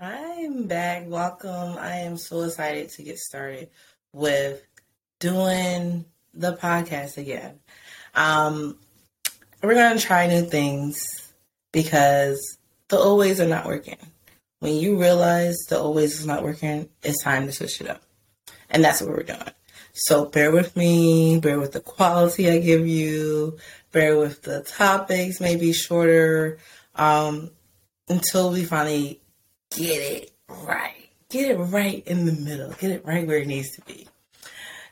[0.00, 1.08] I'm back.
[1.08, 1.76] Welcome.
[1.76, 3.68] I am so excited to get started
[4.12, 4.64] with
[5.18, 7.58] doing the podcast again.
[8.14, 8.78] Um,
[9.60, 11.32] we're going to try new things
[11.72, 13.98] because the old ways are not working.
[14.60, 18.02] When you realize the old ways is not working, it's time to switch it up.
[18.70, 19.50] And that's what we're doing.
[19.94, 23.58] So bear with me, bear with the quality I give you,
[23.90, 26.58] bear with the topics, maybe shorter,
[26.94, 27.50] um,
[28.08, 29.20] until we finally
[29.70, 31.08] get it right.
[31.28, 32.70] Get it right in the middle.
[32.72, 34.08] Get it right where it needs to be.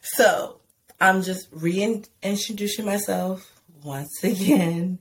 [0.03, 0.61] So
[1.01, 4.99] I'm just reintroducing myself once again.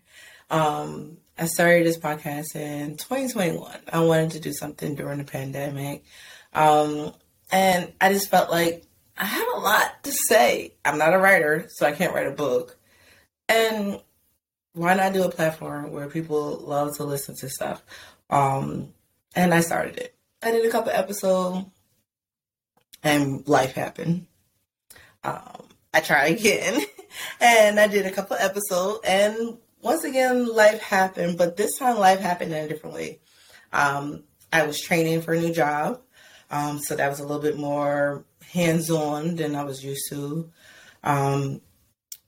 [0.50, 3.76] Um, I started this podcast in 2021.
[3.92, 6.06] I wanted to do something during the pandemic.
[6.54, 7.14] Um,
[7.52, 8.86] and I just felt like
[9.18, 10.74] I have a lot to say.
[10.84, 12.78] I'm not a writer, so I can't write a book.
[13.50, 14.02] And
[14.74, 17.84] why not do a platform where people love to listen to stuff?
[18.30, 18.94] Um,
[19.36, 20.16] and I started it.
[20.42, 21.66] I did a couple episodes,
[23.04, 24.28] and life happened.
[25.24, 26.82] Um, I tried again,
[27.42, 31.38] and I did a couple episodes, and once again, life happened.
[31.38, 33.20] But this time, life happened in a different way.
[33.74, 36.02] Um, I was training for a new job,
[36.50, 40.52] um, so that was a little bit more hands-on than I was used to,
[41.04, 41.62] um,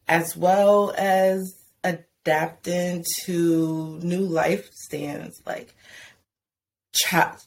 [0.08, 5.74] as well as adapting to new life stands like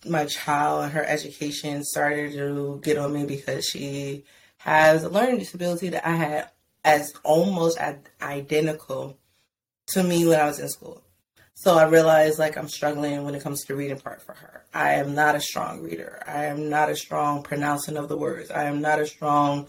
[0.07, 4.25] my child and her education started to get on me because she
[4.59, 6.51] has a learning disability that I had
[6.85, 7.79] as almost
[8.23, 9.19] identical
[9.89, 11.03] to me when I was in school.
[11.55, 14.65] So I realized like I'm struggling when it comes to the reading part for her.
[14.73, 16.23] I am not a strong reader.
[16.27, 18.51] I am not a strong pronouncing of the words.
[18.51, 19.69] I am not a strong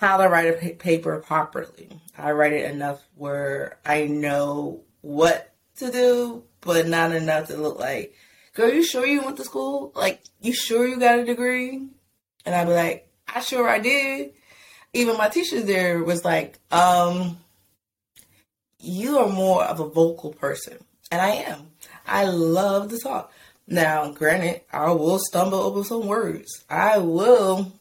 [0.00, 1.88] how to write a paper properly.
[2.18, 7.78] I write it enough where I know what to do, but not enough to look
[7.78, 8.14] like
[8.54, 9.92] girl, you sure you went to school?
[9.94, 11.88] Like, you sure you got a degree?
[12.46, 14.32] And I'd be like, I sure I did.
[14.92, 17.38] Even my teacher there was like, um,
[18.78, 20.78] you are more of a vocal person.
[21.10, 21.70] And I am.
[22.06, 23.32] I love to talk.
[23.66, 26.64] Now, granted, I will stumble over some words.
[26.68, 27.72] I will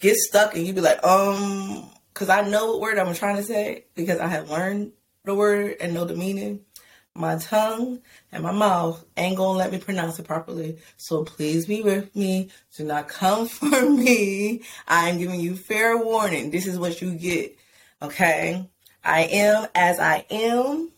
[0.00, 3.42] get stuck and you'd be like, um, because I know what word I'm trying to
[3.42, 4.92] say because I have learned
[5.24, 6.60] the word and know the meaning
[7.18, 8.00] my tongue
[8.32, 10.78] and my mouth ain't gonna let me pronounce it properly.
[10.96, 12.50] So please be with me.
[12.76, 14.62] Do not come for me.
[14.86, 16.50] I am giving you fair warning.
[16.50, 17.56] This is what you get.
[18.02, 18.68] Okay?
[19.04, 20.90] I am as I am.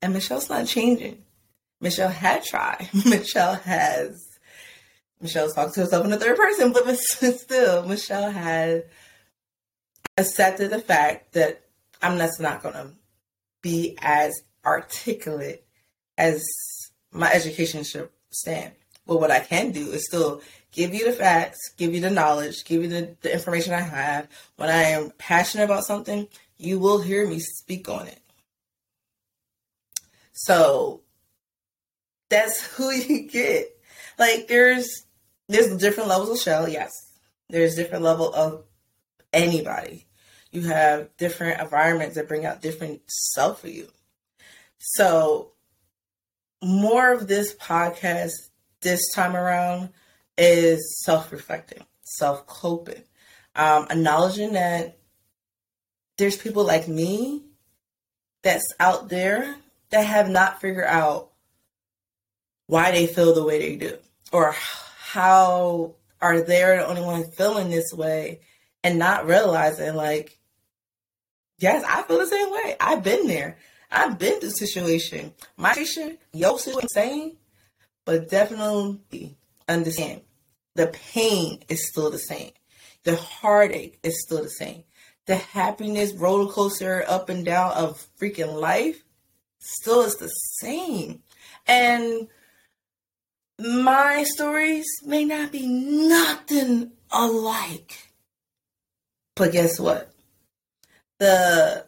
[0.00, 1.22] And Michelle's not changing.
[1.80, 2.88] Michelle had tried.
[3.06, 4.38] Michelle has.
[5.20, 8.84] Michelle's talking to herself in the third person, but still, Michelle had
[10.16, 11.62] accepted the fact that
[12.00, 12.92] I'm just not gonna
[13.62, 15.64] be as articulate
[16.18, 16.42] as
[17.12, 18.72] my education should stand.
[19.06, 20.40] But what I can do is still
[20.70, 24.28] give you the facts, give you the knowledge, give you the, the information I have.
[24.56, 28.20] When I am passionate about something, you will hear me speak on it.
[30.32, 31.02] So
[32.28, 33.76] that's who you get.
[34.18, 35.04] Like there's
[35.48, 36.90] there's different levels of shell, yes.
[37.50, 38.64] There's different level of
[39.32, 40.06] anybody.
[40.50, 43.88] You have different environments that bring out different self for you.
[44.84, 45.52] So,
[46.60, 48.32] more of this podcast
[48.80, 49.90] this time around
[50.36, 53.04] is self reflecting, self coping,
[53.54, 54.98] um, acknowledging that
[56.18, 57.44] there's people like me
[58.42, 59.54] that's out there
[59.90, 61.30] that have not figured out
[62.66, 63.98] why they feel the way they do
[64.32, 68.40] or how are they the only one feeling this way
[68.82, 70.38] and not realizing like
[71.58, 72.76] yes i feel the same way.
[72.80, 73.58] I've been there
[73.92, 75.34] I've been through situation.
[75.56, 77.36] My situation, your situation, same,
[78.04, 79.36] but definitely
[79.68, 80.22] understand
[80.74, 82.52] the pain is still the same.
[83.04, 84.84] The heartache is still the same.
[85.26, 89.04] The happiness roller coaster up and down of freaking life
[89.58, 90.28] still is the
[90.60, 91.22] same.
[91.66, 92.28] And
[93.58, 98.12] my stories may not be nothing alike.
[99.36, 100.12] But guess what?
[101.18, 101.86] The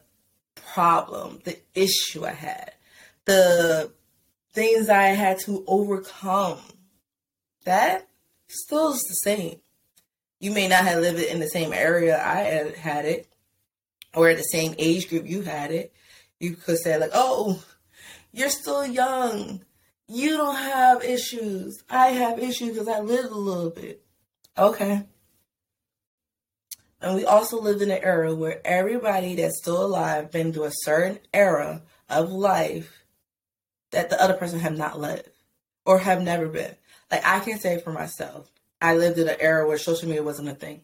[0.75, 2.73] problem, the issue I had,
[3.27, 3.93] the
[4.53, 6.59] things I had to overcome,
[7.65, 8.09] that
[8.49, 9.61] still is the same.
[10.41, 13.29] You may not have lived in the same area I had, had it,
[14.15, 15.93] or at the same age group you had it.
[16.41, 17.63] You could say, like, oh,
[18.33, 19.65] you're still young.
[20.09, 21.83] You don't have issues.
[21.89, 24.03] I have issues because I lived a little bit.
[24.59, 25.05] Okay.
[27.05, 30.73] And we also live in an era where everybody that's still alive been through a
[30.73, 33.05] certain era of life
[33.91, 35.29] that the other person have not lived.
[35.87, 36.75] or have never been.
[37.11, 40.49] Like I can say for myself, I lived in an era where social media wasn't
[40.49, 40.81] a thing.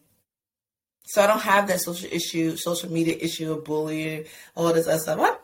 [1.05, 4.25] So I don't have that social issue, social media issue of bullying,
[4.55, 5.19] all this other stuff.
[5.19, 5.37] I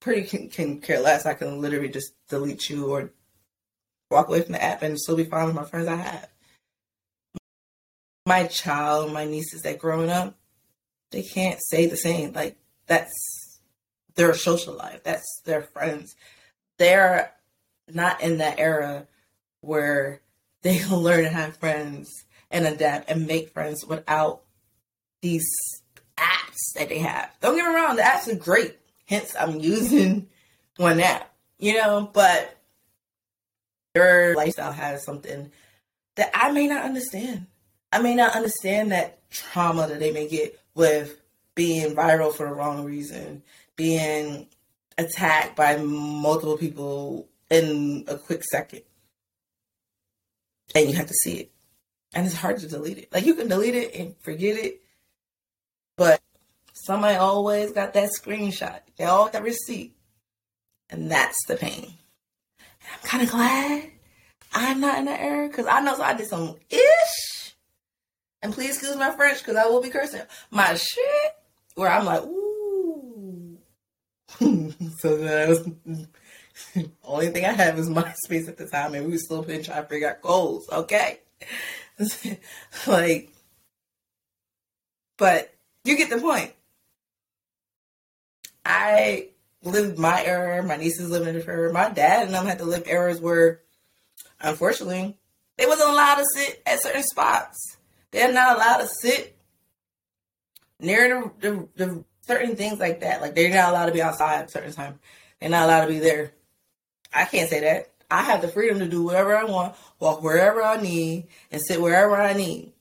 [0.00, 1.26] pretty can, can care less.
[1.26, 3.12] I can literally just delete you or
[4.10, 6.31] walk away from the app and still be fine with my friends I have.
[8.26, 10.34] My child, my nieces that growing up,
[11.10, 12.32] they can't say the same.
[12.32, 13.60] Like that's
[14.14, 15.02] their social life.
[15.04, 16.14] That's their friends.
[16.78, 17.32] They're
[17.92, 19.06] not in that era
[19.60, 20.20] where
[20.62, 24.42] they can learn to have friends and adapt and make friends without
[25.22, 25.46] these
[26.16, 27.30] apps that they have.
[27.40, 28.76] Don't get me wrong, the apps are great.
[29.06, 30.28] Hence, I'm using
[30.76, 32.56] one app, you know, but
[33.94, 35.50] their lifestyle has something
[36.16, 37.46] that I may not understand.
[37.92, 41.20] I may not understand that trauma that they may get with
[41.54, 43.42] being viral for the wrong reason,
[43.76, 44.46] being
[44.96, 48.82] attacked by multiple people in a quick second.
[50.74, 51.52] And you have to see it.
[52.14, 53.12] And it's hard to delete it.
[53.12, 54.80] Like you can delete it and forget it,
[55.96, 56.20] but
[56.72, 58.80] somebody always got that screenshot.
[58.96, 59.94] They all got receipt.
[60.88, 61.84] And that's the pain.
[62.58, 63.90] And I'm kind of glad
[64.52, 66.56] I'm not in that era because I know so I did some.
[68.42, 70.22] And please excuse my French because I will be cursing.
[70.50, 71.36] My shit
[71.74, 73.58] where I'm like, ooh.
[74.98, 75.68] so that was
[77.04, 79.82] only thing I have is MySpace at the time, and we were still been trying
[79.82, 80.68] to figure out goals.
[80.70, 81.20] Okay,
[82.86, 83.30] like,
[85.16, 85.54] but
[85.84, 86.52] you get the point.
[88.64, 89.28] I
[89.62, 90.62] lived my era.
[90.62, 91.72] My nieces lived in era.
[91.72, 93.60] My dad and them had to live eras where,
[94.40, 95.16] unfortunately,
[95.58, 97.76] they wasn't allowed to sit at certain spots.
[98.12, 99.36] They're not allowed to sit
[100.78, 103.20] near the, the, the certain things like that.
[103.20, 105.00] Like they're not allowed to be outside at a certain time.
[105.40, 106.32] They're not allowed to be there.
[107.12, 107.90] I can't say that.
[108.10, 111.80] I have the freedom to do whatever I want, walk wherever I need, and sit
[111.80, 112.72] wherever I need.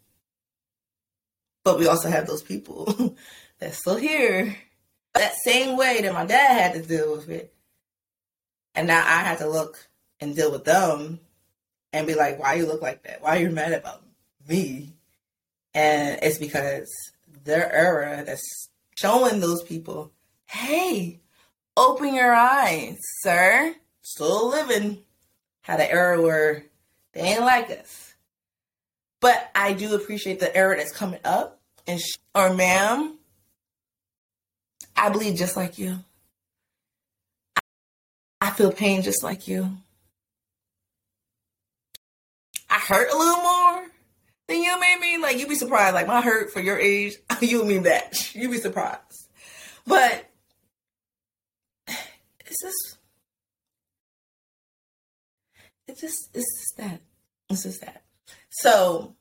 [1.63, 3.15] But we also have those people
[3.59, 4.55] that's still here.
[5.13, 7.53] That same way that my dad had to deal with it.
[8.75, 9.87] And now I have to look
[10.19, 11.19] and deal with them
[11.93, 13.21] and be like, why you look like that?
[13.21, 14.01] Why are you mad about
[14.47, 14.93] me?
[15.73, 16.87] And it's because
[17.43, 20.11] their era that's showing those people,
[20.45, 21.19] hey,
[21.77, 23.75] open your eyes, sir.
[24.01, 24.99] Still living.
[25.61, 26.65] Had an era where
[27.13, 28.13] they ain't like us.
[29.19, 31.59] But I do appreciate the era that's coming up.
[31.87, 33.17] And sh- or ma'am,
[34.95, 35.97] I bleed just like you.
[38.39, 39.69] I feel pain just like you.
[42.69, 43.60] I hurt a little more
[44.51, 45.95] then you may mean like you'd be surprised.
[45.95, 48.33] Like my hurt for your age, you mean that.
[48.35, 49.29] You'd be surprised.
[49.85, 50.29] But
[51.87, 52.97] it's just
[55.87, 57.01] it's just it's just that.
[57.49, 58.03] It's just that.
[58.49, 59.15] So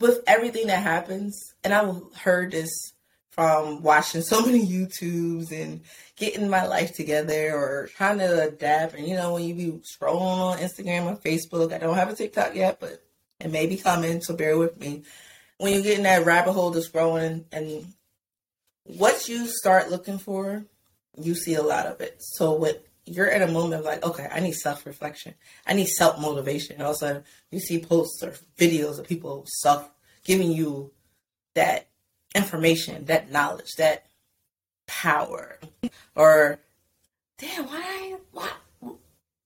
[0.00, 2.92] with everything that happens, and I've heard this
[3.30, 5.82] from watching so many YouTubes and
[6.16, 8.94] getting my life together or trying to adapt.
[8.94, 12.14] And you know, when you be scrolling on Instagram or Facebook, I don't have a
[12.14, 13.04] TikTok yet, but
[13.40, 15.02] it may be coming, so bear with me.
[15.58, 17.92] When you get in that rabbit hole that's growing and
[18.84, 20.64] what you start looking for,
[21.20, 22.16] you see a lot of it.
[22.20, 25.34] So what you're in a moment of like, okay, I need self reflection.
[25.66, 26.74] I need self motivation.
[26.74, 29.88] And all of a sudden you see posts or videos of people self
[30.24, 30.92] giving you
[31.54, 31.88] that
[32.34, 34.06] information, that knowledge, that
[34.86, 35.58] power.
[36.14, 36.60] Or
[37.38, 38.50] damn, why why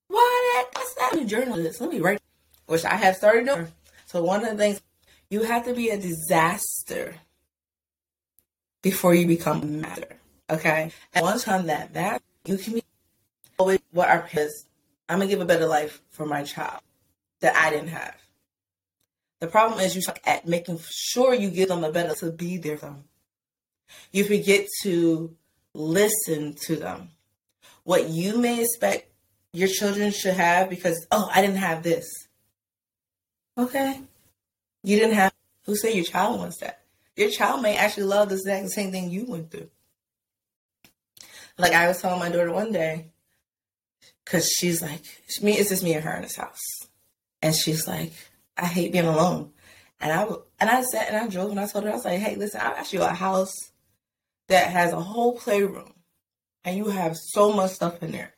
[0.08, 1.80] why that that's not a journalist.
[1.80, 2.20] Let me write
[2.66, 3.68] which I have started doing.
[4.12, 4.83] So one of the things
[5.31, 7.14] you have to be a disaster
[8.83, 10.19] before you become a master.
[10.50, 10.92] Okay?
[11.14, 12.83] And once on that that you can be
[13.59, 14.66] always what our parents
[15.09, 16.83] I'm gonna give a better life for my child
[17.40, 18.14] that I didn't have.
[19.40, 22.59] The problem is you suck at making sure you give them a better to be
[22.59, 23.04] there for them.
[24.12, 25.35] You forget to
[25.73, 27.12] listen to them.
[27.85, 29.11] What you may expect
[29.54, 32.07] your children should have because, oh, I didn't have this.
[33.56, 34.00] Okay.
[34.82, 35.32] You didn't have
[35.64, 36.80] who say your child wants that.
[37.16, 39.71] Your child may actually love the exact same thing you went through.
[41.59, 43.11] Like I was telling my daughter one day,
[44.25, 45.02] because she's like,
[45.42, 46.61] me, it's just me and her in this house,
[47.42, 48.12] and she's like,
[48.56, 49.52] I hate being alone.
[50.00, 50.26] And I
[50.59, 52.61] and I sat and I drove and I told her I was like, hey, listen,
[52.61, 53.54] I asked you a house
[54.49, 55.92] that has a whole playroom,
[56.64, 58.35] and you have so much stuff in there,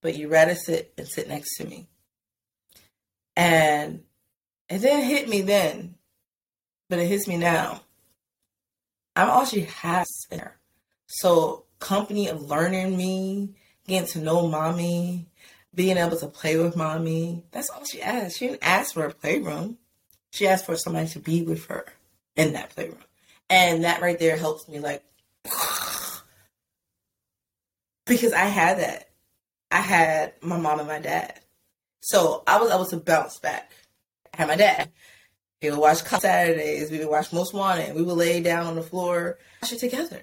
[0.00, 1.88] but you rather sit and sit next to me.
[3.36, 4.04] And
[4.68, 5.96] it didn't hit me then,
[6.88, 7.82] but it hits me now.
[9.16, 10.58] I'm all she has there.
[11.06, 13.54] So company of learning me,
[13.86, 15.28] getting to know mommy,
[15.74, 17.44] being able to play with mommy.
[17.50, 18.38] That's all she asked.
[18.38, 19.78] She didn't ask for a playroom.
[20.30, 21.86] She asked for somebody to be with her
[22.36, 22.98] in that playroom.
[23.50, 25.04] And that right there helps me like
[28.06, 29.10] because I had that.
[29.70, 31.40] I had my mom and my dad.
[32.00, 33.72] So I was able to bounce back.
[34.34, 34.90] I had my dad.
[35.60, 36.90] He would watch Saturdays.
[36.90, 37.94] We would watch Most Wanted.
[37.94, 40.20] We would lay down on the floor, watch it together.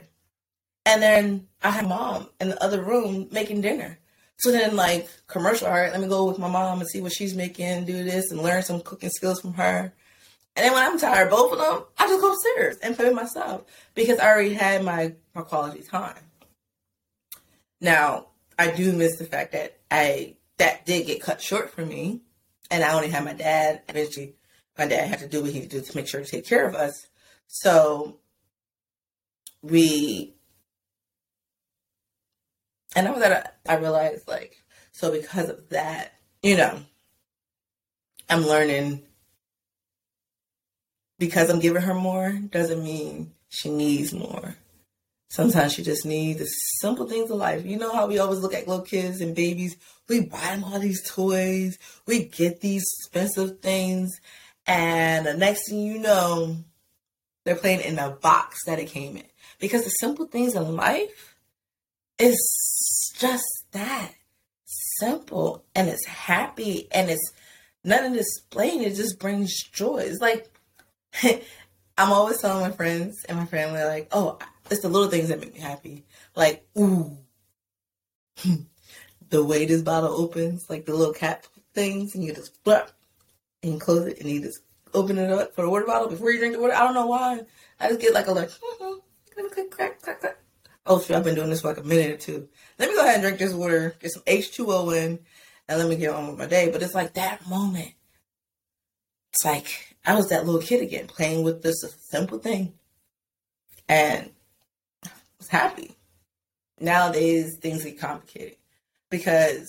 [0.85, 3.97] And then I had mom in the other room making dinner.
[4.37, 7.13] So then, like, commercial, all right, let me go with my mom and see what
[7.13, 9.93] she's making, do this, and learn some cooking skills from her.
[10.55, 13.13] And then when I'm tired, both of them, I just go upstairs and play with
[13.13, 13.63] myself
[13.93, 16.17] because I already had my, my quality time.
[17.79, 18.27] Now,
[18.57, 22.21] I do miss the fact that I that did get cut short for me,
[22.71, 23.81] and I only had my dad.
[23.89, 24.33] Eventually,
[24.77, 26.73] my dad had to do what he did to make sure to take care of
[26.73, 27.07] us.
[27.47, 28.17] So
[29.61, 30.33] we,
[32.95, 34.55] and I was at I realized like
[34.93, 36.79] so because of that, you know,
[38.29, 39.03] I'm learning
[41.19, 44.55] because I'm giving her more doesn't mean she needs more.
[45.31, 46.45] Sometimes you just need the
[46.81, 47.65] simple things of life.
[47.65, 49.77] You know how we always look at little kids and babies?
[50.09, 54.11] We buy them all these toys, we get these expensive things,
[54.67, 56.57] and the next thing you know,
[57.45, 59.23] they're playing in the box that it came in.
[59.57, 61.37] Because the simple things in life
[62.19, 64.11] is just that
[64.65, 67.31] simple and it's happy and it's
[67.85, 68.81] nothing to explain.
[68.81, 69.99] It just brings joy.
[69.99, 70.51] It's like
[71.97, 74.37] I'm always telling my friends and my family, like, oh,
[74.69, 76.05] it's the little things that make me happy.
[76.35, 77.17] Like, ooh,
[79.29, 82.91] the way this bottle opens, like the little cap things, and you just flap
[83.63, 84.61] and close it, and you just
[84.93, 86.73] open it up for the water bottle before you drink the water.
[86.73, 87.41] I don't know why.
[87.79, 88.99] I just get like a like, mm-hmm.
[90.85, 92.49] oh shit, I've been doing this for like a minute or two.
[92.77, 95.19] Let me go ahead and drink this water, get some H2O in,
[95.67, 96.69] and let me get on with my day.
[96.71, 97.93] But it's like that moment.
[99.33, 102.73] It's like I was that little kid again, playing with this simple thing.
[103.87, 104.31] And
[105.51, 105.97] happy.
[106.79, 108.55] Nowadays, things get complicated
[109.09, 109.67] because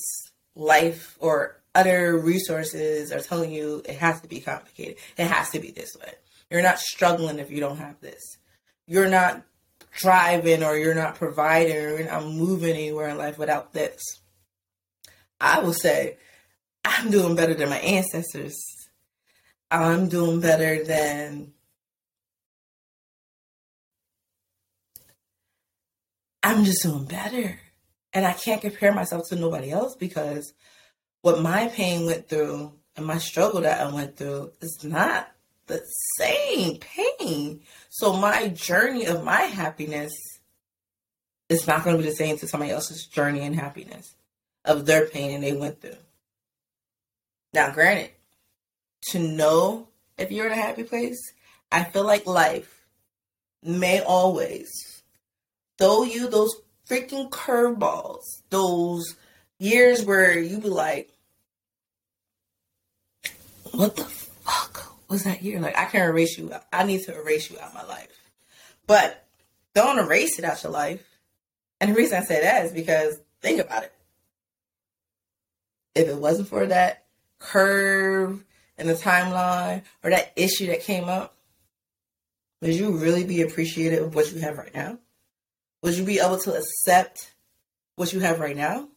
[0.54, 4.96] life or other resources are telling you it has to be complicated.
[5.18, 6.12] It has to be this way.
[6.50, 8.22] You're not struggling if you don't have this.
[8.86, 9.42] You're not
[9.98, 14.00] driving or you're not providing or you're not moving anywhere in life without this.
[15.40, 16.16] I will say,
[16.84, 18.56] I'm doing better than my ancestors.
[19.70, 21.54] I'm doing better than
[26.42, 27.60] I'm just doing better.
[28.12, 30.52] And I can't compare myself to nobody else because
[31.22, 35.30] what my pain went through and my struggle that I went through is not
[35.66, 35.82] the
[36.18, 37.62] same pain.
[37.88, 40.12] So my journey of my happiness
[41.48, 44.14] is not going to be the same to somebody else's journey and happiness
[44.64, 45.96] of their pain and they went through.
[47.54, 48.10] Now, granted,
[49.10, 51.32] to know if you're in a happy place,
[51.70, 52.84] I feel like life
[53.62, 54.91] may always
[55.82, 56.54] throw you those
[56.88, 59.16] freaking curveballs, those
[59.58, 61.10] years where you be like,
[63.72, 65.58] what the fuck was that year?
[65.58, 66.52] Like, I can't erase you.
[66.72, 68.08] I need to erase you out of my life.
[68.86, 69.26] But
[69.74, 71.04] don't erase it out your life.
[71.80, 73.92] And the reason I say that is because think about it.
[75.96, 77.06] If it wasn't for that
[77.40, 78.44] curve
[78.78, 81.34] in the timeline or that issue that came up,
[82.60, 84.98] would you really be appreciative of what you have right now?
[85.82, 87.32] Would you be able to accept
[87.96, 88.88] what you have right now?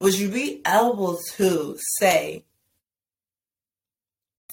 [0.00, 2.44] Would you be able to say,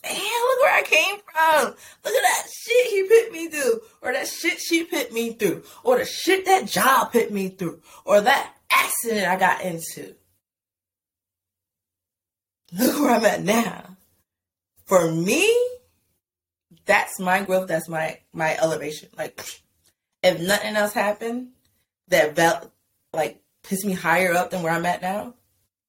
[0.04, 1.66] damn, look where I came from.
[1.66, 3.82] Look at that shit he put me through.
[4.02, 5.64] Or that shit she put me through.
[5.84, 7.82] Or the shit that job put me through.
[8.06, 10.16] Or that accident I got into.
[12.74, 13.98] Look where I'm at now.
[14.86, 15.54] For me,
[16.86, 17.68] that's my growth.
[17.68, 19.10] That's my, my elevation.
[19.18, 19.44] Like,
[20.24, 21.50] if nothing else happened
[22.08, 22.72] that val-
[23.14, 25.36] like puts me higher up than where I'm at now,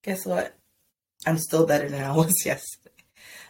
[0.02, 0.56] guess what?
[1.26, 2.90] I'm still better than I was yesterday.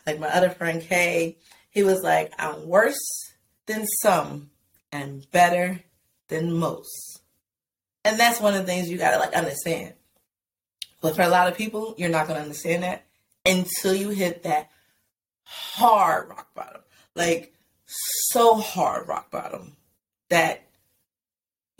[0.06, 1.38] Like my other friend Kay,
[1.70, 3.00] he was like, I'm worse
[3.66, 4.50] than some
[4.90, 5.80] and better
[6.28, 7.20] than most.
[8.04, 9.94] And that's one of the things you gotta like understand.
[11.00, 13.06] But for a lot of people, you're not gonna understand that
[13.46, 14.70] until you hit that
[15.44, 16.82] hard rock bottom.
[17.14, 17.54] Like
[17.86, 19.76] so hard rock bottom
[20.30, 20.66] that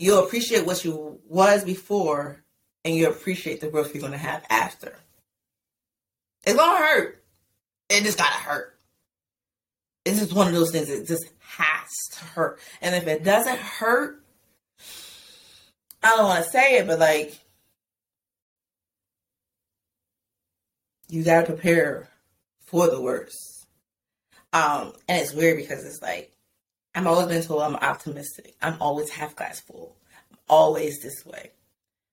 [0.03, 2.43] you'll appreciate what you was before
[2.85, 4.97] and you appreciate the growth you're going to have after.
[6.45, 7.25] It's going to hurt.
[7.89, 8.77] It just got to hurt.
[10.05, 12.59] It's just one of those things that just has to hurt.
[12.81, 14.21] And if it doesn't hurt,
[16.03, 17.39] I don't want to say it, but like,
[21.09, 22.09] you gotta prepare
[22.67, 23.67] for the worst.
[24.53, 26.33] Um, and it's weird because it's like
[26.95, 28.55] I'm always been told I'm optimistic.
[28.61, 29.97] I'm always half glass full.
[30.31, 31.51] I'm always this way.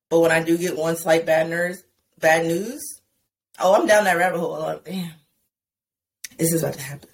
[0.09, 1.83] But when I do get one slight bad news,
[2.19, 3.01] bad news,
[3.59, 4.59] oh, I'm down that rabbit hole.
[4.59, 5.11] Like, damn,
[6.37, 7.09] this is about to happen.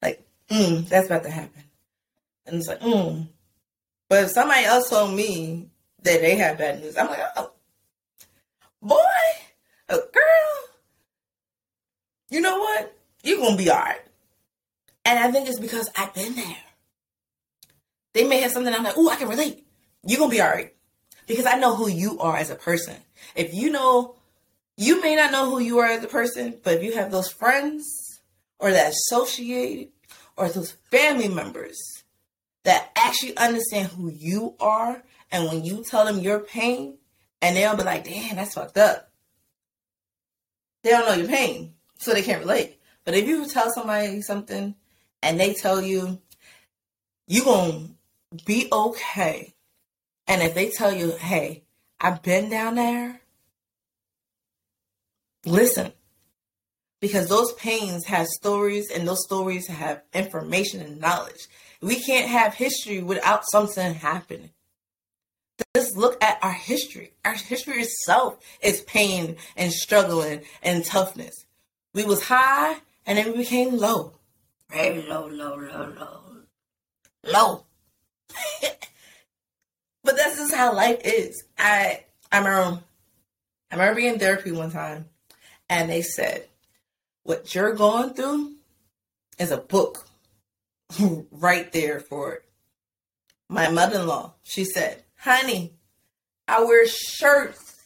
[0.00, 1.64] Like, mm, that's about to happen.
[2.46, 3.28] And it's like, mm.
[4.08, 5.68] But if somebody else told me
[6.02, 7.52] that they have bad news, I'm like, oh,
[8.80, 8.96] boy,
[9.88, 10.66] a girl,
[12.30, 12.96] you know what?
[13.24, 14.00] You're gonna be all right.
[15.04, 16.56] And I think it's because I've been there.
[18.16, 19.66] They may have something I'm like, oh, I can relate.
[20.02, 20.72] You're gonna be all right.
[21.26, 22.96] Because I know who you are as a person.
[23.34, 24.16] If you know,
[24.78, 27.30] you may not know who you are as a person, but if you have those
[27.30, 28.22] friends
[28.58, 29.92] or that associate
[30.34, 31.76] or those family members
[32.64, 36.96] that actually understand who you are, and when you tell them your pain,
[37.42, 39.10] and they'll be like, damn, that's fucked up.
[40.82, 42.80] They don't know your pain, so they can't relate.
[43.04, 44.74] But if you tell somebody something
[45.22, 46.18] and they tell you,
[47.26, 47.88] you gonna
[48.44, 49.54] be okay.
[50.26, 51.62] And if they tell you, hey,
[52.00, 53.20] I've been down there,
[55.44, 55.92] listen.
[57.00, 61.46] Because those pains have stories and those stories have information and knowledge.
[61.80, 64.50] We can't have history without something happening.
[65.74, 67.12] Just look at our history.
[67.24, 71.44] Our history itself is pain and struggling and toughness.
[71.94, 74.14] We was high and then we became low.
[74.70, 76.20] Very low, low, low, low.
[77.24, 77.65] Low.
[80.04, 81.44] but that's just how life is.
[81.58, 82.82] I I remember
[83.70, 85.06] I remember being in therapy one time
[85.68, 86.46] and they said,
[87.24, 88.54] What you're going through
[89.38, 90.06] is a book
[91.30, 92.42] right there for it.
[93.48, 95.74] My mother in law, she said, Honey,
[96.48, 97.84] I wear shirts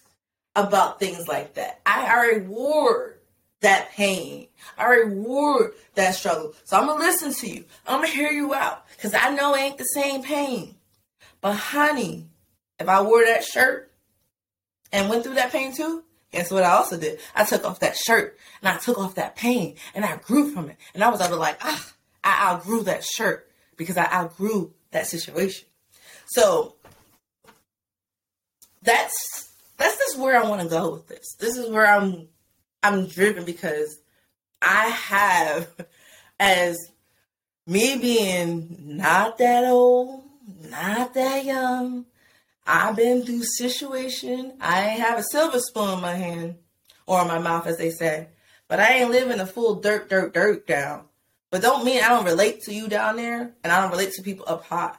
[0.54, 1.80] about things like that.
[1.87, 3.19] I reward
[3.60, 4.49] that pain.
[4.76, 6.54] I reward that struggle.
[6.64, 7.64] So I'm gonna listen to you.
[7.86, 10.76] I'm gonna hear you out because I know it ain't the same pain.
[11.40, 12.26] But honey,
[12.78, 13.90] if I wore that shirt
[14.92, 17.18] and went through that pain too, guess what I also did?
[17.34, 20.70] I took off that shirt and I took off that pain and I grew from
[20.70, 20.76] it.
[20.94, 21.92] And I was able like, ah,
[22.25, 25.66] I outgrew that shirt because I outgrew that situation.
[26.26, 26.76] So
[28.82, 31.34] that's that's just where I want to go with this.
[31.38, 32.28] This is where I'm
[32.82, 34.00] I'm driven because
[34.62, 35.69] I have
[36.38, 36.78] as
[37.66, 40.25] me being not that old,
[40.71, 42.06] not that young,
[42.66, 44.56] I've been through situation.
[44.60, 46.56] I ain't have a silver spoon in my hand
[47.06, 48.28] or in my mouth, as they say,
[48.69, 51.04] but I ain't living a full dirt, dirt, dirt down.
[51.50, 54.23] But don't mean I don't relate to you down there, and I don't relate to
[54.23, 54.95] people up high.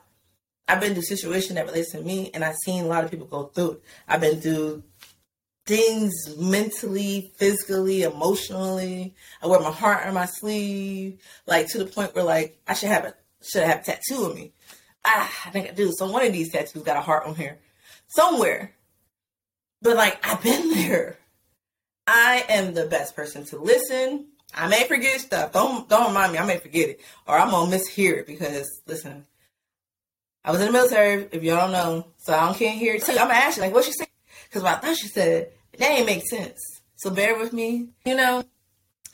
[0.67, 3.27] I've been through situation that relates to me, and I've seen a lot of people
[3.27, 3.83] go through it.
[4.07, 4.83] I've been through
[5.71, 9.15] things mentally, physically, emotionally.
[9.41, 12.89] I wear my heart on my sleeve, like to the point where like I should
[12.89, 14.51] have a should have a tattoo of me.
[15.05, 15.93] Ah, I think I do.
[15.93, 17.57] So one of these tattoos got a heart on here
[18.09, 18.73] somewhere.
[19.81, 21.17] But like I've been there.
[22.05, 24.27] I am the best person to listen.
[24.53, 25.53] I may forget stuff.
[25.53, 26.39] Don't don't remind me.
[26.39, 29.25] I may forget it, or I'm gonna mishear it because listen,
[30.43, 31.29] I was in the military.
[31.31, 33.07] If y'all don't know, so I don't can't hear it.
[33.07, 34.07] I'm gonna ask you like, what she said?
[34.49, 36.59] Because I thought she said that ain't make sense.
[36.95, 37.89] So bear with me.
[38.05, 38.43] You know,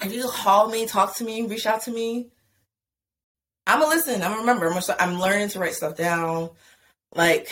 [0.02, 2.30] if you just call me, talk to me, reach out to me,
[3.68, 4.22] I'm gonna listen.
[4.22, 4.68] I'm gonna remember.
[4.68, 6.50] I'm, gonna, I'm learning to write stuff down.
[7.14, 7.50] Like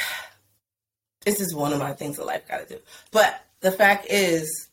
[1.25, 2.81] this is one of my things that life got to do.
[3.11, 4.69] But the fact is,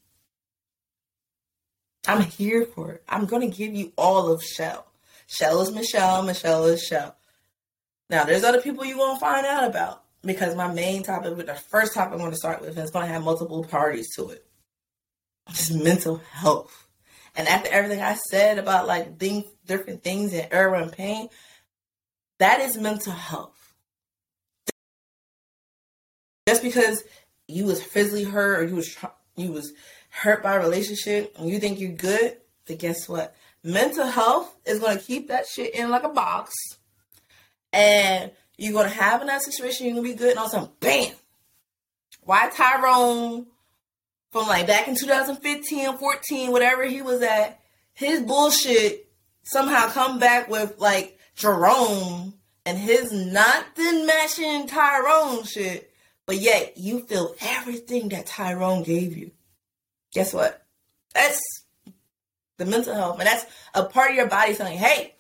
[2.07, 3.03] I'm here for it.
[3.09, 4.87] I'm gonna give you all of Shell.
[5.27, 6.23] Shell is Michelle.
[6.23, 7.17] Michelle is Shell.
[8.09, 11.95] Now, there's other people you won't find out about because my main topic, the first
[11.95, 14.47] topic I'm going to start with, is going to have multiple parties to it.
[15.51, 16.89] Just mental health.
[17.35, 21.29] And after everything I said about like things, different things and error and pain,
[22.39, 23.75] that is mental health.
[26.47, 27.03] Just because
[27.49, 28.97] you was physically hurt or you was
[29.37, 29.73] you was
[30.11, 33.35] hurt by a relationship and you think you're good, but guess what?
[33.65, 36.53] Mental health is going to keep that shit in like a box
[37.73, 40.71] and you're gonna have that situation, you're gonna be good, and all of a sudden,
[40.81, 41.15] bam!
[42.23, 43.47] Why Tyrone
[44.31, 47.61] from like back in 2015, 14, whatever he was at,
[47.93, 49.09] his bullshit
[49.43, 52.35] somehow come back with like Jerome
[52.65, 55.93] and his nothing matching Tyrone shit,
[56.27, 59.33] but yet you feel everything that Tyrone gave you.
[60.13, 60.65] Guess what?
[61.15, 61.41] That's
[62.59, 65.15] the mental health, and that's a part of your body saying, "Hey,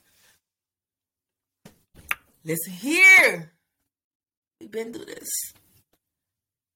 [2.44, 3.52] Listen here.
[4.61, 5.28] We've been through this.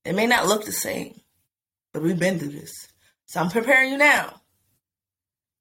[0.05, 1.21] It may not look the same,
[1.93, 2.73] but we've been through this.
[3.27, 4.41] So I'm preparing you now.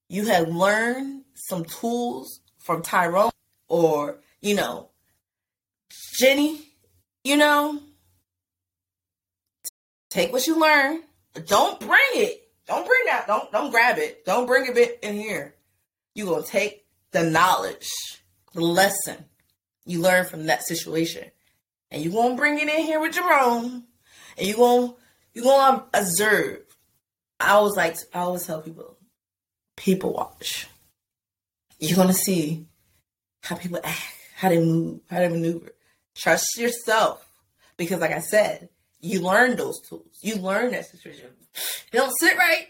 [0.09, 3.31] you have learned some tools from Tyrone
[3.67, 4.91] or, you know,
[6.19, 6.61] Jenny,
[7.23, 7.81] you know,
[10.09, 11.01] take what you learn.
[11.33, 12.41] But don't bring it.
[12.67, 13.27] Don't bring that.
[13.27, 14.25] Don't don't grab it.
[14.25, 15.55] Don't bring it in here.
[16.13, 17.91] You're gonna take the knowledge,
[18.53, 19.25] the lesson
[19.85, 21.29] you learn from that situation,
[21.91, 23.85] and you gonna bring it in here with Jerome,
[24.37, 24.93] and you gonna
[25.33, 26.61] you gonna observe.
[27.39, 28.97] I always like I always tell people,
[29.75, 30.67] people watch.
[31.79, 32.65] You're gonna see
[33.41, 34.01] how people act,
[34.35, 35.71] how they move, how they maneuver.
[36.15, 37.21] Trust yourself.
[37.77, 38.69] Because like I said,
[39.01, 40.17] you learn those tools.
[40.21, 41.29] You learn that situation.
[41.91, 42.67] It don't sit right.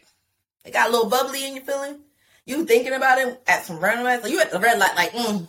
[0.65, 1.99] It got a little bubbly in your feeling.
[2.45, 4.23] You thinking about it at some random ass.
[4.23, 5.47] Like you at the red light, like, mm.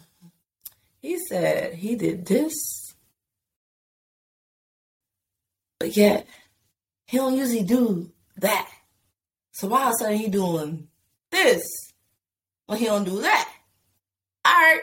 [1.07, 2.97] He said he did this.
[5.79, 6.27] But yet,
[7.07, 8.69] he don't usually do that.
[9.53, 10.89] So why all of a sudden he doing
[11.31, 11.63] this
[12.67, 13.49] when he don't do that?
[14.45, 14.81] Alright.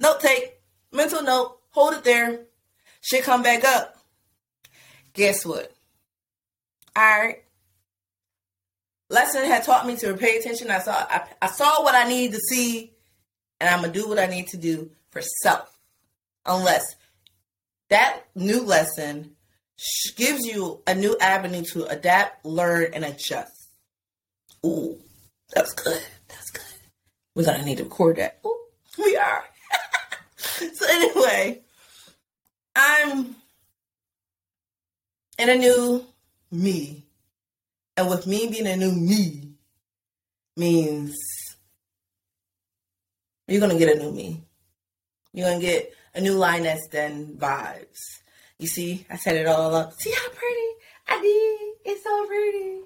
[0.00, 0.54] Note take.
[0.90, 1.58] Mental note.
[1.72, 2.46] Hold it there.
[3.02, 3.98] Shit come back up.
[5.12, 5.70] Guess what?
[6.96, 7.44] Alright.
[9.10, 10.70] Lesson had taught me to pay attention.
[10.70, 12.93] I saw I, I saw what I needed to see,
[13.60, 15.70] and I'm gonna do what I need to do for self.
[16.46, 16.96] Unless
[17.88, 19.36] that new lesson
[20.16, 23.68] gives you a new avenue to adapt, learn, and adjust.
[24.64, 24.98] Ooh,
[25.54, 26.02] that's good.
[26.28, 26.62] That's good.
[27.34, 28.40] We're gonna need to record that.
[28.44, 28.58] Ooh,
[28.98, 29.44] we are.
[30.36, 31.62] so anyway,
[32.76, 33.36] I'm
[35.38, 36.06] in a new
[36.50, 37.04] me.
[37.96, 39.52] And with me being a new me
[40.56, 41.16] means
[43.46, 44.44] you're gonna get a new me.
[45.32, 48.20] You're gonna get a new Lioness Den vibes.
[48.58, 49.92] You see, I set it all up.
[50.00, 50.66] See how pretty
[51.08, 51.92] I did?
[51.92, 52.80] It's so pretty.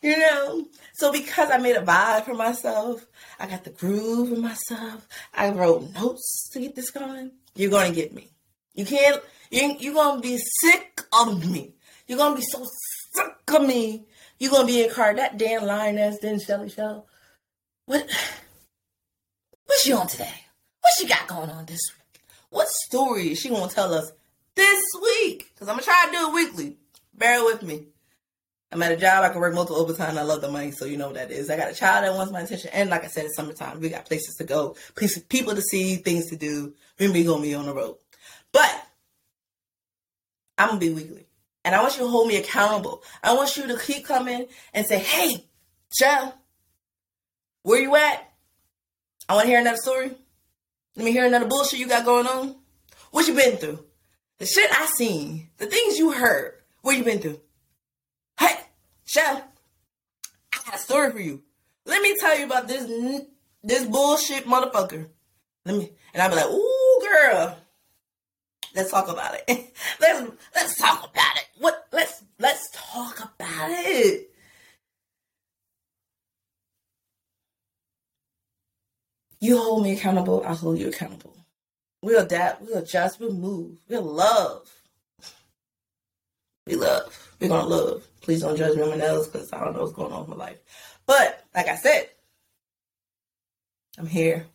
[0.00, 0.66] You know?
[0.94, 3.04] So because I made a vibe for myself,
[3.38, 5.06] I got the groove in myself.
[5.34, 7.32] I wrote notes to get this going.
[7.54, 8.30] You're gonna get me.
[8.74, 9.20] You can't.
[9.50, 11.74] You, you're gonna be sick of me.
[12.06, 12.64] You're gonna be so
[13.12, 14.06] sick of me.
[14.38, 17.06] You're gonna be in car that damn lioness Den Shelly Show.
[17.86, 18.08] What?
[19.88, 20.44] She on today?
[20.82, 22.20] What she got going on this week?
[22.50, 24.12] What story is she gonna tell us
[24.54, 25.50] this week?
[25.58, 26.76] Cause I'm gonna try to do it weekly.
[27.14, 27.86] Bear with me.
[28.70, 29.24] I'm at a job.
[29.24, 30.18] I can work multiple overtime.
[30.18, 31.48] I love the money, so you know what that is.
[31.48, 33.80] I got a child that wants my attention, and like I said, it's summertime.
[33.80, 36.74] We got places to go, places, people to see, things to do.
[37.00, 37.96] We're gonna be on the road,
[38.52, 38.86] but
[40.58, 41.28] I'm gonna be weekly,
[41.64, 43.02] and I want you to hold me accountable.
[43.22, 45.46] I want you to keep coming and say, "Hey,
[45.98, 46.34] Joe,
[47.62, 48.27] where you at?
[49.28, 50.10] I want to hear another story.
[50.96, 52.56] Let me hear another bullshit you got going on.
[53.10, 53.84] What you been through?
[54.38, 56.54] The shit I seen, the things you heard.
[56.82, 57.40] What you been through?"
[58.38, 58.54] Hey,
[59.04, 59.42] Chef,
[60.52, 61.42] I got a story for you.
[61.84, 62.84] Let me tell you about this
[63.62, 65.08] this bullshit motherfucker.
[65.64, 67.58] Let me, and I'll be like, ooh, girl,
[68.74, 69.44] let's talk about it.
[70.00, 71.46] let's let's talk about it.
[71.58, 71.86] What?
[71.92, 74.30] Let's let's talk about it.
[79.40, 81.36] You hold me accountable, I hold you accountable.
[82.02, 84.68] We'll adapt, we'll adjust, we'll move, we'll love.
[86.66, 87.28] We love.
[87.40, 88.06] We're gonna love.
[88.20, 90.44] Please don't judge me on nails because I don't know what's going on with my
[90.44, 90.58] life.
[91.06, 92.10] But like I said,
[93.96, 94.46] I'm here.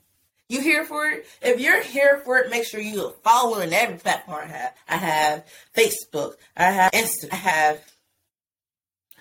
[0.50, 1.26] You here for it?
[1.42, 4.74] If you're here for it, make sure you are following every platform I have.
[4.88, 6.36] I have Facebook.
[6.56, 7.32] I have Insta.
[7.32, 7.82] I have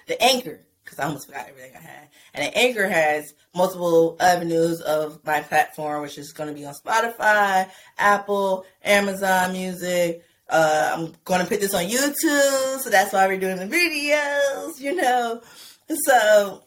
[0.06, 2.08] the Anchor because I almost forgot everything I had.
[2.34, 7.70] And Anchor has multiple avenues of my platform, which is going to be on Spotify,
[7.98, 13.40] Apple, Amazon Music, uh, I'm going to put this on YouTube, so that's why we're
[13.40, 15.40] doing the videos, you know.
[15.88, 16.64] So,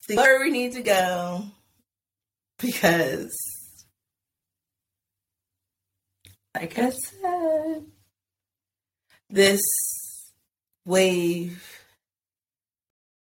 [0.00, 1.44] see where we need to go
[2.58, 3.36] because,
[6.54, 7.84] like I said,
[9.30, 9.62] this
[10.84, 11.75] wave,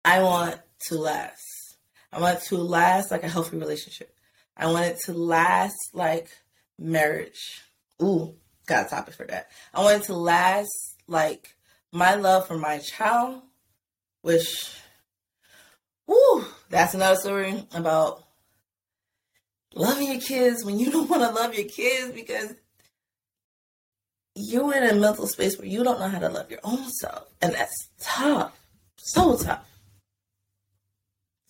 [0.03, 1.77] I want to last.
[2.11, 4.13] I want to last like a healthy relationship.
[4.57, 6.29] I want it to last like
[6.77, 7.61] marriage.
[8.01, 8.35] Ooh,
[8.65, 9.49] got a topic for that.
[9.73, 11.55] I want it to last like
[11.91, 13.41] my love for my child,
[14.21, 14.71] which,
[16.09, 18.23] ooh, that's another story about
[19.73, 22.53] loving your kids when you don't want to love your kids because
[24.35, 27.25] you're in a mental space where you don't know how to love your own self.
[27.41, 28.57] And that's tough.
[28.97, 29.68] So tough.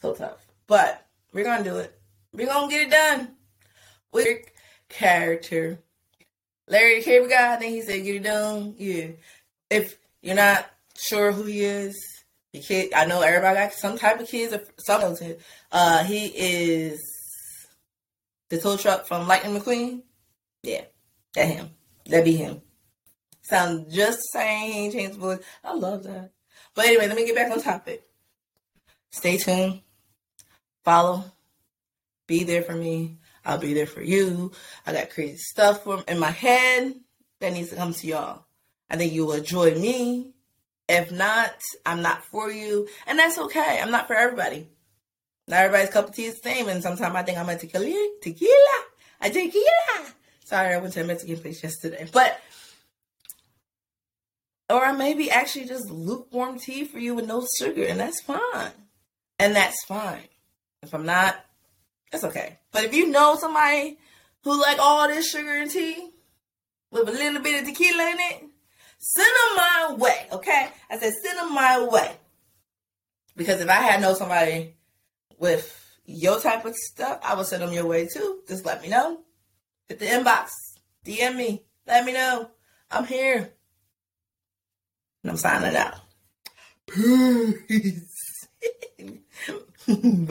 [0.01, 0.45] So tough.
[0.67, 1.99] But we're to do it.
[2.33, 3.35] We're to get it done.
[4.11, 4.27] With
[4.89, 5.79] character
[6.67, 8.75] Larry the Cable Guy, I think he said get it done.
[8.77, 9.07] Yeah.
[9.69, 11.95] If you're not sure who he is,
[12.51, 14.55] He kid, I know everybody got some type of kids.
[14.79, 15.35] Some of them.
[15.71, 16.99] Uh, he is
[18.49, 20.01] the tow truck from Lightning McQueen.
[20.63, 20.85] Yeah,
[21.35, 21.69] that him.
[22.07, 22.61] That be him.
[23.43, 24.91] Sound just the same.
[24.91, 25.39] Changed voice.
[25.63, 26.31] I love that.
[26.73, 28.03] But anyway, let me get back on topic.
[29.11, 29.81] Stay tuned.
[30.83, 31.25] Follow.
[32.27, 33.17] Be there for me.
[33.45, 34.51] I'll be there for you.
[34.85, 36.93] I got crazy stuff in my head
[37.39, 38.45] that needs to come to y'all.
[38.89, 40.33] I think you will enjoy me.
[40.87, 41.53] If not,
[41.85, 42.87] I'm not for you.
[43.05, 43.79] And that's okay.
[43.81, 44.67] I'm not for everybody.
[45.47, 46.67] Not everybody's cup of tea is the same.
[46.67, 48.09] And sometimes I think I'm a tequila.
[48.21, 48.83] Tequila.
[49.21, 50.07] A tequila.
[50.45, 52.07] Sorry, I went to a Mexican place yesterday.
[52.11, 52.39] But,
[54.69, 57.83] or I may be actually just lukewarm tea for you with no sugar.
[57.83, 58.71] And that's fine.
[59.37, 60.28] And that's fine.
[60.81, 61.35] If I'm not,
[62.11, 62.59] it's okay.
[62.71, 63.97] But if you know somebody
[64.43, 66.11] who like all this sugar and tea
[66.91, 68.43] with a little bit of tequila in it,
[68.97, 70.69] send them my way, okay?
[70.89, 72.11] I said send them my way.
[73.35, 74.75] Because if I had know somebody
[75.37, 78.39] with your type of stuff, I would send them your way too.
[78.47, 79.19] Just let me know.
[79.87, 80.49] Hit the inbox,
[81.05, 82.49] DM me, let me know.
[82.91, 83.53] I'm here.
[85.23, 85.95] And I'm signing out.
[86.87, 88.47] Peace.
[89.89, 90.27] うん、